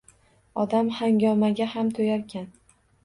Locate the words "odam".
0.61-0.89